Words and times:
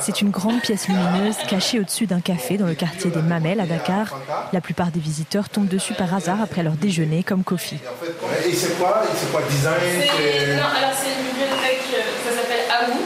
C'est 0.00 0.20
une 0.20 0.30
grande 0.30 0.60
pièce 0.60 0.88
lumineuse 0.88 1.36
cachée 1.48 1.80
au-dessus 1.80 2.06
d'un 2.06 2.20
café 2.20 2.56
dans 2.56 2.66
le 2.66 2.74
quartier 2.74 3.10
des 3.10 3.22
Mamelles 3.22 3.60
à 3.60 3.66
Dakar. 3.66 4.18
La 4.52 4.60
plupart 4.60 4.90
des 4.90 5.00
visiteurs 5.00 5.48
tombent 5.48 5.68
dessus 5.68 5.94
par 5.94 6.14
hasard 6.14 6.40
après 6.42 6.62
leur 6.62 6.74
déjeuner 6.74 7.22
comme 7.22 7.44
Kofi. 7.44 7.76
Et 8.46 8.52
c'est 8.54 8.78
quoi, 8.78 9.02
c'est 9.16 9.30
quoi 9.32 9.42
design 9.48 9.76
Non, 10.56 10.70
alors 10.76 10.94
c'est 10.94 11.12
une 11.12 11.26
bibliothèque, 11.28 11.82
ça 12.24 12.30
s'appelle 12.36 12.64
AMU. 12.70 13.00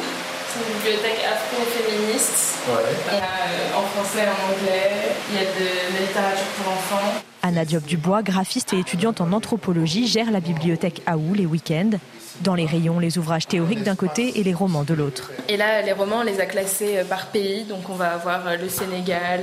C'est 0.53 0.61
une 0.61 0.79
bibliothèque 0.79 1.25
afro-féministe. 1.25 2.59
Ouais. 2.69 2.85
Il 3.11 3.17
y 3.17 3.21
a 3.21 3.25
euh, 3.25 3.79
en 3.79 3.87
français, 3.89 4.29
en 4.29 4.53
anglais, 4.53 5.17
il 5.31 5.37
y 5.37 5.39
a 5.41 5.49
de 5.49 5.95
la 5.97 6.01
littérature 6.05 6.45
pour 6.61 6.73
enfants. 6.75 7.12
Anna 7.45 7.65
Diop 7.65 7.85
Dubois, 7.85 8.23
graphiste 8.23 8.73
et 8.73 8.79
étudiante 8.79 9.21
en 9.21 9.33
anthropologie, 9.33 10.07
gère 10.07 10.31
la 10.31 10.39
bibliothèque 10.39 11.03
AOU 11.07 11.35
les 11.35 11.47
week-ends. 11.47 11.99
Dans 12.41 12.55
les 12.55 12.67
rayons, 12.67 12.99
les 12.99 13.19
ouvrages 13.19 13.47
théoriques 13.47 13.83
d'un 13.83 13.95
côté 13.95 14.41
et 14.41 14.43
les 14.43 14.55
romans 14.55 14.85
de 14.85 14.95
l'autre. 14.95 15.31
Et 15.49 15.57
là, 15.57 15.83
les 15.83 15.93
romans, 15.93 16.21
on 16.21 16.23
les 16.23 16.41
a 16.41 16.47
classés 16.47 16.99
euh, 16.99 17.05
par 17.05 17.27
pays. 17.27 17.65
Donc, 17.65 17.91
on 17.91 17.95
va 17.95 18.13
avoir 18.15 18.47
euh, 18.47 18.57
le 18.57 18.69
Sénégal, 18.69 19.43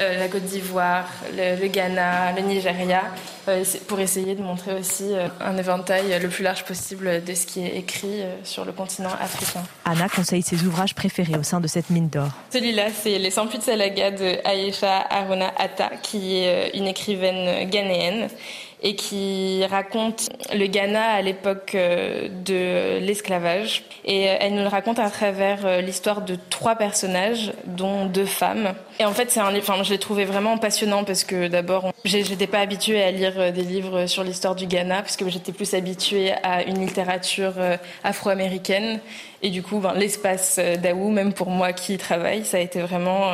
euh, 0.00 0.18
la 0.18 0.28
Côte 0.28 0.44
d'Ivoire, 0.44 1.06
le, 1.36 1.66
Ghana, 1.68 2.32
le 2.32 2.42
Nigeria, 2.42 3.02
pour 3.88 4.00
essayer 4.00 4.34
de 4.34 4.42
montrer 4.42 4.74
aussi 4.74 5.12
un 5.40 5.56
éventail 5.56 6.20
le 6.20 6.28
plus 6.28 6.44
large 6.44 6.64
possible 6.64 7.24
de 7.24 7.34
ce 7.34 7.46
qui 7.46 7.64
est 7.64 7.76
écrit 7.76 8.22
sur 8.44 8.64
le 8.64 8.70
continent 8.70 9.10
africain. 9.20 9.62
Anna 9.84 10.08
conseille 10.08 10.42
ses 10.42 10.62
ouvrages 10.64 10.94
préférés 10.94 11.36
au 11.36 11.42
sein 11.42 11.58
de 11.58 11.66
cette 11.66 11.90
mine 11.90 12.08
d'or. 12.08 12.28
Celui-là, 12.52 12.86
c'est 12.94 13.18
Les 13.18 13.30
100 13.30 13.46
de 13.46 13.60
Salaga 13.60 14.12
de 14.12 14.38
Aïcha 14.44 15.04
Aruna 15.10 15.52
Atta, 15.58 15.90
qui 16.00 16.36
est 16.36 16.70
une 16.74 16.86
écrivaine 16.86 17.39
ghanéenne 17.64 18.28
et 18.82 18.96
qui 18.96 19.64
raconte 19.66 20.28
le 20.54 20.66
Ghana 20.66 21.02
à 21.02 21.22
l'époque 21.22 21.72
euh, 21.74 22.28
de 22.28 22.98
l'esclavage. 23.04 23.84
Et 24.04 24.28
euh, 24.28 24.36
elle 24.40 24.54
nous 24.54 24.62
le 24.62 24.68
raconte 24.68 24.98
à 24.98 25.10
travers 25.10 25.66
euh, 25.66 25.80
l'histoire 25.80 26.22
de 26.22 26.36
trois 26.48 26.76
personnages, 26.76 27.52
dont 27.66 28.06
deux 28.06 28.24
femmes. 28.24 28.74
Et 28.98 29.04
en 29.04 29.12
fait, 29.12 29.30
c'est 29.30 29.40
un 29.40 29.50
livre, 29.50 29.84
je 29.84 29.90
l'ai 29.90 29.98
trouvé 29.98 30.24
vraiment 30.24 30.56
passionnant 30.56 31.04
parce 31.04 31.24
que 31.24 31.48
d'abord, 31.48 31.92
j'étais 32.04 32.46
pas 32.46 32.60
habituée 32.60 33.02
à 33.02 33.10
lire 33.10 33.52
des 33.52 33.62
livres 33.62 34.06
sur 34.06 34.24
l'histoire 34.24 34.54
du 34.54 34.66
Ghana 34.66 35.02
parce 35.02 35.16
que 35.16 35.28
j'étais 35.28 35.52
plus 35.52 35.74
habituée 35.74 36.32
à 36.42 36.62
une 36.62 36.80
littérature 36.80 37.54
afro-américaine. 38.04 39.00
Et 39.42 39.48
du 39.48 39.62
coup, 39.62 39.78
ben, 39.78 39.94
l'espace 39.94 40.60
d'Aou, 40.82 41.10
même 41.10 41.32
pour 41.32 41.48
moi 41.48 41.72
qui 41.72 41.94
y 41.94 41.98
travaille, 41.98 42.44
ça 42.44 42.58
a 42.58 42.60
été 42.60 42.80
vraiment 42.80 43.32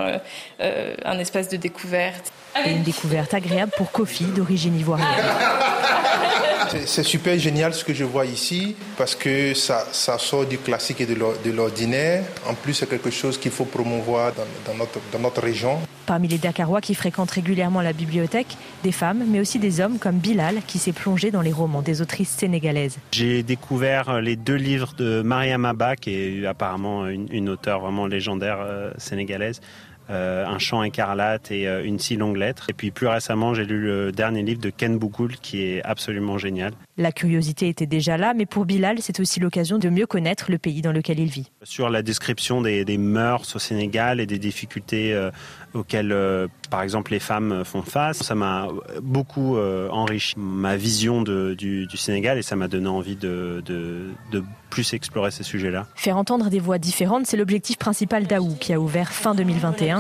un 0.60 1.18
espace 1.18 1.48
de 1.48 1.56
découverte. 1.56 2.32
Une 2.64 2.82
découverte 2.82 3.34
agréable 3.34 3.72
pour 3.76 3.90
Kofi, 3.90 4.24
d'origine 4.24 4.78
ivoirienne. 4.78 5.08
C'est- 6.86 7.02
super 7.04 7.38
génial 7.38 7.72
ce 7.72 7.84
que 7.84 7.94
je 7.94 8.04
vois 8.04 8.26
ici 8.26 8.74
parce 8.98 9.14
que 9.14 9.54
ça, 9.54 9.84
ça 9.92 10.18
sort 10.18 10.44
du 10.46 10.58
classique 10.58 11.00
et 11.00 11.06
de 11.06 11.14
l'or- 11.14 11.34
de 11.44 11.50
l'ordinaire. 11.52 12.24
En 12.48 12.54
plus, 12.54 12.74
c'est 12.74 12.88
quelque 12.88 13.10
chose 13.10 13.38
qu'il 13.38 13.52
faut 13.52 13.64
promouvoir 13.64 14.32
dans, 14.32 14.42
dans 14.72 14.76
notre, 14.78 14.98
dans 15.12 15.18
notre 15.20 15.40
région. 15.42 15.78
Parmi 16.06 16.28
les 16.28 16.38
Dakarois 16.38 16.80
qui 16.80 16.94
fréquentent 16.94 17.30
régulièrement 17.30 17.80
la 17.80 17.92
bibliothèque, 17.92 18.56
des 18.82 18.92
femmes, 18.92 19.24
mais 19.28 19.40
aussi 19.40 19.58
des 19.58 19.80
hommes 19.80 19.98
comme 19.98 20.16
Bilal, 20.16 20.56
qui 20.66 20.78
s'est 20.78 20.92
plongé 20.92 21.30
dans 21.30 21.40
les 21.40 21.52
romans 21.52 21.82
des 21.82 22.00
autrices 22.02 22.30
sénégalaises. 22.30 22.96
J'ai 23.12 23.42
découvert 23.42 24.20
les 24.20 24.36
deux 24.36 24.54
livres 24.54 24.92
de 24.98 25.22
Mariam 25.22 25.64
Abba, 25.64 25.96
qui 25.96 26.14
est 26.14 26.46
apparemment 26.46 27.06
une, 27.08 27.26
une 27.32 27.48
auteure 27.48 27.80
vraiment 27.80 28.06
légendaire 28.06 28.58
euh, 28.60 28.90
sénégalaise. 28.98 29.60
Euh, 30.10 30.46
un 30.46 30.58
chant 30.58 30.82
écarlate 30.82 31.50
et 31.50 31.66
euh, 31.66 31.84
une 31.84 31.98
si 31.98 32.16
longue 32.16 32.36
lettre. 32.36 32.66
Et 32.70 32.72
puis 32.72 32.90
plus 32.90 33.06
récemment, 33.08 33.54
j'ai 33.54 33.64
lu 33.64 33.80
le 33.80 34.12
dernier 34.12 34.42
livre 34.42 34.60
de 34.60 34.70
Ken 34.70 34.98
Boukoul 34.98 35.36
qui 35.36 35.62
est 35.62 35.82
absolument 35.82 36.38
génial. 36.38 36.72
La 36.98 37.12
curiosité 37.12 37.68
était 37.68 37.86
déjà 37.86 38.16
là, 38.16 38.32
mais 38.34 38.46
pour 38.46 38.64
Bilal, 38.64 38.98
c'est 39.00 39.20
aussi 39.20 39.38
l'occasion 39.40 39.78
de 39.78 39.88
mieux 39.90 40.06
connaître 40.06 40.50
le 40.50 40.58
pays 40.58 40.80
dans 40.80 40.92
lequel 40.92 41.18
il 41.18 41.28
vit. 41.28 41.50
Sur 41.62 41.90
la 41.90 42.02
description 42.02 42.62
des, 42.62 42.84
des 42.84 42.96
mœurs 42.98 43.54
au 43.54 43.58
Sénégal 43.58 44.20
et 44.20 44.26
des 44.26 44.38
difficultés 44.38 45.12
euh, 45.12 45.30
auxquelles, 45.74 46.14
par 46.70 46.80
exemple, 46.82 47.12
les 47.12 47.18
femmes 47.18 47.62
font 47.64 47.82
face, 47.82 48.22
ça 48.22 48.34
m'a 48.34 48.68
beaucoup 49.02 49.58
enrichi 49.58 50.34
ma 50.38 50.76
vision 50.76 51.20
de- 51.22 51.54
du, 51.54 51.86
du 51.86 51.96
Sénégal 51.98 52.38
et 52.38 52.42
ça 52.42 52.56
m'a 52.56 52.66
donné 52.68 52.88
envie 52.88 53.16
de, 53.16 53.62
de- 53.66 54.10
de 54.32 54.42
plus 54.70 54.94
explorer 54.94 55.30
ces 55.30 55.42
sujets-là. 55.42 55.86
Faire 55.94 56.16
entendre 56.16 56.48
des 56.50 56.58
voix 56.60 56.78
différentes, 56.78 57.26
c'est 57.26 57.36
l'objectif 57.36 57.76
principal 57.78 58.26
d'Aou, 58.26 58.56
qui 58.58 58.72
a 58.72 58.80
ouvert 58.80 59.12
fin 59.12 59.34
2021. 59.34 59.95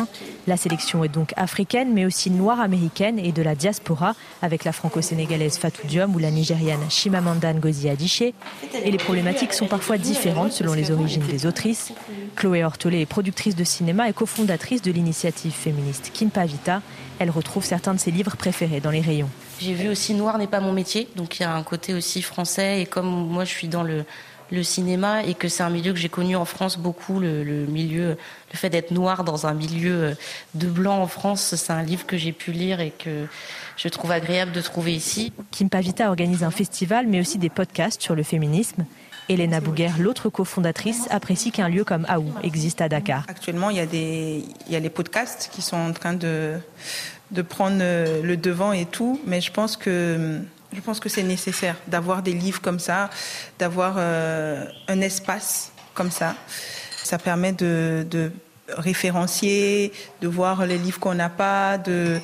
La 0.46 0.56
sélection 0.56 1.04
est 1.04 1.08
donc 1.08 1.32
africaine, 1.36 1.92
mais 1.92 2.04
aussi 2.04 2.30
noire 2.30 2.60
américaine 2.60 3.18
et 3.18 3.32
de 3.32 3.42
la 3.42 3.54
diaspora, 3.54 4.14
avec 4.42 4.64
la 4.64 4.72
franco-sénégalaise 4.72 5.58
Fatou 5.58 5.86
Diom 5.86 6.14
ou 6.14 6.18
la 6.18 6.30
nigériane 6.30 6.80
Chimamanda 6.88 7.52
Ngozi 7.52 7.88
Adichie. 7.88 8.34
Et 8.84 8.90
les 8.90 8.98
problématiques 8.98 9.52
sont 9.52 9.66
parfois 9.66 9.98
différentes 9.98 10.52
selon 10.52 10.74
les 10.74 10.90
origines 10.90 11.26
des 11.26 11.46
autrices. 11.46 11.92
Chloé 12.34 12.64
Hortolé 12.64 13.00
est 13.00 13.06
productrice 13.06 13.56
de 13.56 13.64
cinéma 13.64 14.08
et 14.08 14.12
cofondatrice 14.12 14.82
de 14.82 14.92
l'initiative 14.92 15.52
féministe 15.52 16.10
Kimpa 16.12 16.44
Vita. 16.46 16.82
Elle 17.18 17.30
retrouve 17.30 17.64
certains 17.64 17.94
de 17.94 17.98
ses 17.98 18.10
livres 18.10 18.36
préférés 18.36 18.80
dans 18.80 18.90
les 18.90 19.00
rayons. 19.00 19.30
J'ai 19.58 19.72
vu 19.72 19.88
aussi 19.88 20.12
Noir 20.14 20.38
n'est 20.38 20.46
pas 20.46 20.60
mon 20.60 20.72
métier, 20.72 21.08
donc 21.16 21.38
il 21.38 21.42
y 21.42 21.46
a 21.46 21.54
un 21.54 21.62
côté 21.62 21.94
aussi 21.94 22.20
français. 22.20 22.82
Et 22.82 22.86
comme 22.86 23.06
moi 23.06 23.44
je 23.44 23.50
suis 23.50 23.68
dans 23.68 23.82
le, 23.82 24.04
le 24.50 24.62
cinéma 24.62 25.24
et 25.24 25.34
que 25.34 25.48
c'est 25.48 25.62
un 25.62 25.70
milieu 25.70 25.92
que 25.92 25.98
j'ai 25.98 26.08
connu 26.08 26.36
en 26.36 26.44
France 26.44 26.78
beaucoup, 26.78 27.20
le, 27.20 27.42
le 27.42 27.66
milieu, 27.66 28.16
le 28.52 28.58
fait 28.58 28.70
d'être 28.70 28.90
noir 28.90 29.24
dans 29.24 29.46
un 29.46 29.54
milieu 29.54 30.16
de 30.54 30.66
blanc 30.66 31.00
en 31.00 31.06
France, 31.06 31.54
c'est 31.56 31.72
un 31.72 31.82
livre 31.82 32.06
que 32.06 32.16
j'ai 32.16 32.32
pu 32.32 32.52
lire 32.52 32.80
et 32.80 32.90
que 32.90 33.26
je 33.76 33.88
trouve 33.88 34.10
agréable 34.10 34.52
de 34.52 34.60
trouver 34.60 34.94
ici. 34.94 35.32
Kimpa 35.50 35.80
Vita 35.80 36.08
organise 36.08 36.42
un 36.42 36.50
festival, 36.50 37.06
mais 37.06 37.20
aussi 37.20 37.38
des 37.38 37.50
podcasts 37.50 38.02
sur 38.02 38.14
le 38.14 38.22
féminisme. 38.22 38.86
Elena 39.28 39.60
Bouguer, 39.60 39.90
l'autre 39.98 40.28
cofondatrice, 40.28 41.08
apprécie 41.10 41.50
qu'un 41.50 41.68
lieu 41.68 41.84
comme 41.84 42.06
Aou 42.08 42.26
existe 42.44 42.80
à 42.80 42.88
Dakar. 42.88 43.24
Actuellement, 43.28 43.70
il 43.70 43.76
y, 43.76 43.80
a 43.80 43.86
des, 43.86 44.44
il 44.66 44.72
y 44.72 44.76
a 44.76 44.80
les 44.80 44.90
podcasts 44.90 45.50
qui 45.52 45.62
sont 45.62 45.76
en 45.76 45.92
train 45.92 46.14
de, 46.14 46.54
de 47.32 47.42
prendre 47.42 47.78
euh, 47.80 48.22
le 48.22 48.36
devant 48.36 48.72
et 48.72 48.86
tout, 48.86 49.20
mais 49.26 49.40
je 49.40 49.50
pense 49.50 49.76
que, 49.76 50.40
je 50.76 50.80
pense 50.82 51.00
que 51.00 51.08
c'est 51.08 51.22
nécessaire 51.22 51.76
d'avoir 51.88 52.22
des 52.22 52.34
livres 52.34 52.60
comme 52.60 52.78
ça, 52.78 53.10
d'avoir 53.58 53.94
euh, 53.96 54.64
un 54.88 55.00
espace 55.00 55.72
comme 55.94 56.10
ça. 56.10 56.36
Ça 57.02 57.18
permet 57.18 57.52
de, 57.52 58.30
référencier, 58.68 59.92
de 60.20 60.28
voir 60.28 60.66
les 60.66 60.76
livres 60.76 61.00
qu'on 61.00 61.14
n'a 61.14 61.30
pas, 61.30 61.78
de, 61.78 62.20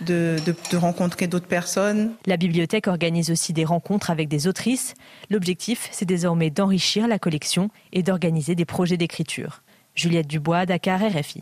de 0.00 0.76
rencontrer 0.76 1.26
d'autres 1.26 1.46
personnes. 1.46 2.12
La 2.26 2.36
bibliothèque 2.36 2.86
organise 2.86 3.30
aussi 3.30 3.52
des 3.52 3.64
rencontres 3.64 4.10
avec 4.10 4.28
des 4.28 4.46
autrices. 4.46 4.94
L'objectif, 5.28 5.88
c'est 5.92 6.06
désormais 6.06 6.50
d'enrichir 6.50 7.06
la 7.08 7.18
collection 7.18 7.68
et 7.92 8.02
d'organiser 8.02 8.54
des 8.54 8.64
projets 8.64 8.96
d'écriture. 8.96 9.62
Juliette 9.94 10.28
Dubois, 10.28 10.64
Dakar, 10.64 11.00
RFI. 11.02 11.40